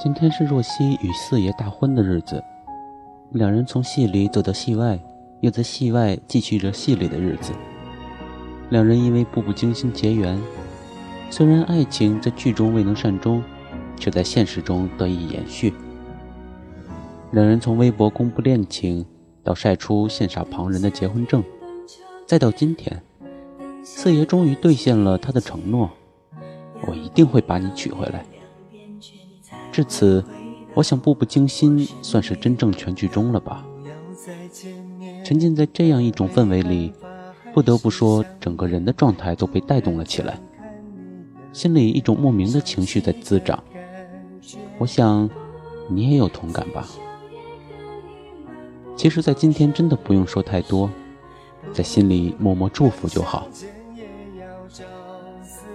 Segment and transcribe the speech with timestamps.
[0.00, 2.40] 今天是若曦与四爷大婚的日子，
[3.32, 4.96] 两人从戏里走到戏外，
[5.40, 7.52] 又在戏外继续着戏里的日子。
[8.70, 10.40] 两人因为步步惊心结缘，
[11.30, 13.42] 虽然爱情在剧中未能善终，
[13.96, 15.74] 却在现实中得以延续。
[17.32, 19.04] 两人从微博公布恋情，
[19.42, 21.42] 到晒出羡煞旁人的结婚证，
[22.24, 23.02] 再到今天，
[23.82, 25.90] 四爷终于兑现了他的承诺：
[26.86, 28.24] 我一定会把你娶回来。
[29.70, 30.24] 至此，
[30.74, 33.64] 我想步步惊心算是真正全剧终了吧。
[35.24, 36.92] 沉浸在这样一种氛围里，
[37.52, 40.38] 不得不说，整个人的状态都被带动了起来，
[41.52, 43.62] 心里一种莫名的情绪在滋长。
[44.78, 45.28] 我想，
[45.88, 46.88] 你也有同感吧。
[48.96, 50.90] 其实，在今天真的不用说太多，
[51.72, 53.46] 在心里默默祝福就好。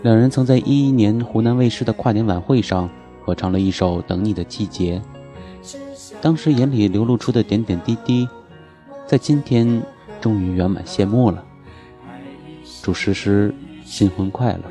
[0.01, 2.89] 两人曾在一一年湖南卫视的跨年晚会上。
[3.25, 5.01] 合唱了一首《等你的季节》，
[6.21, 8.27] 当时眼里流露出的点点滴滴，
[9.07, 9.81] 在今天
[10.19, 11.43] 终于圆满谢幕了。
[12.81, 13.53] 祝诗诗
[13.85, 14.63] 新婚快乐！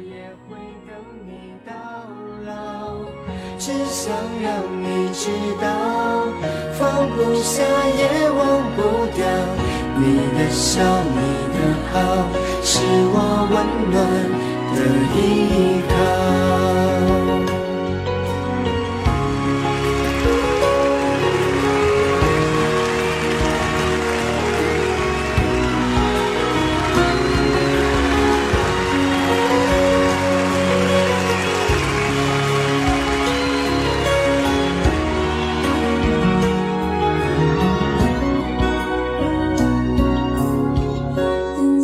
[3.59, 5.31] 只想让你知
[5.61, 6.27] 道，
[6.73, 8.83] 放不下也忘不
[9.15, 9.25] 掉，
[9.97, 10.03] 你
[10.37, 11.17] 的笑，你
[11.55, 11.57] 的
[11.93, 11.97] 好，
[12.63, 12.81] 是
[13.15, 13.17] 我
[13.51, 13.55] 温
[13.91, 13.97] 暖
[14.75, 14.79] 的
[15.17, 15.19] 依
[15.89, 16.52] 靠。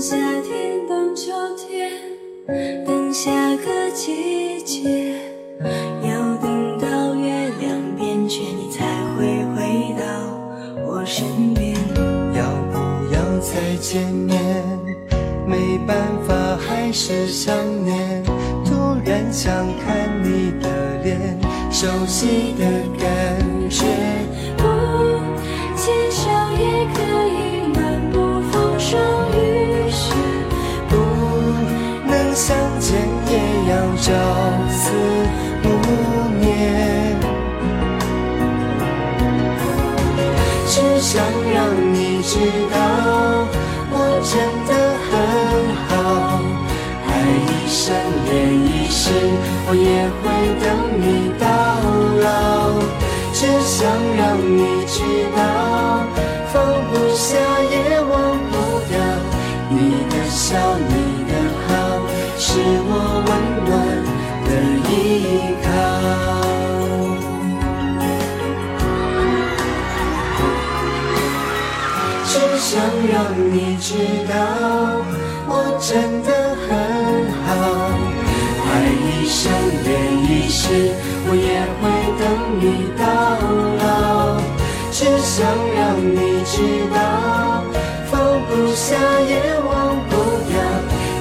[0.00, 1.90] 夏天，等秋天，
[2.86, 5.16] 等下个季节，
[6.04, 8.84] 要等到月亮变缺，你才
[9.16, 10.06] 会回到
[10.86, 11.74] 我身边，
[12.32, 14.62] 要不要再见面？
[15.44, 18.22] 没办法，还是想念，
[18.64, 18.74] 突
[19.04, 19.52] 然想
[19.84, 21.40] 看你的脸，
[21.72, 22.64] 熟悉的
[23.00, 24.17] 感觉。
[41.10, 41.24] 想
[41.54, 42.36] 让你知
[42.68, 42.76] 道。
[43.90, 43.96] 我
[44.28, 44.36] 真
[44.68, 44.70] 的
[45.08, 45.10] 很
[45.88, 45.90] 好，
[47.08, 47.10] 爱
[47.48, 47.96] 一生
[48.28, 49.08] 恋一世，
[49.66, 50.22] 我也会
[50.60, 50.68] 等
[51.00, 51.42] 你到
[52.20, 52.28] 老。
[53.32, 53.88] 只想
[54.18, 55.00] 让你知
[55.34, 55.40] 道，
[56.52, 56.54] 放
[56.90, 57.26] 不下
[57.72, 58.54] 也忘不
[58.90, 59.00] 掉，
[59.70, 60.60] 你的笑，
[72.68, 72.76] 想
[73.10, 73.16] 让
[73.50, 73.94] 你知
[74.28, 74.36] 道，
[75.48, 76.28] 我真的
[76.68, 76.68] 很
[77.48, 77.48] 好，
[78.68, 79.40] 爱一生
[79.84, 79.88] 恋
[80.28, 80.92] 一世，
[81.24, 81.88] 我也会
[82.20, 82.22] 等
[82.60, 83.00] 你到
[83.80, 84.36] 老。
[84.92, 86.60] 只想让你知
[86.92, 87.64] 道，
[88.10, 88.84] 放不下
[89.22, 89.32] 也
[89.64, 90.12] 忘不
[90.44, 90.60] 掉，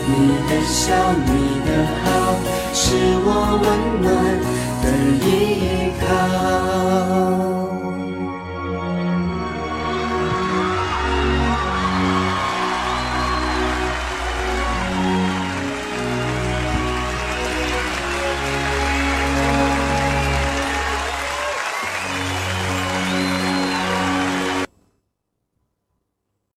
[0.05, 0.91] 你的笑，
[1.27, 1.31] 你
[1.63, 1.69] 的
[2.03, 2.35] 好，
[2.73, 2.83] 是
[3.23, 3.27] 我
[3.63, 3.65] 温
[4.03, 4.05] 暖。